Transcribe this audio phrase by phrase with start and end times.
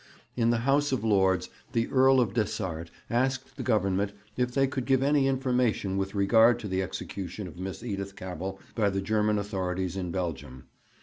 [0.35, 4.87] In the House of Lords the Earl of Desart asked the Government if they could
[4.87, 9.37] give any information with regard to the execution of Miss Edith Cavell by the German
[9.37, 10.63] authorities in Belgium.